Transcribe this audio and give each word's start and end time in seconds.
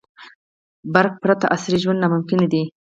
•برېښنا 0.93 1.19
پرته 1.23 1.45
عصري 1.55 1.77
ژوند 1.83 2.01
ناممکن 2.03 2.41
دی. 2.51 2.63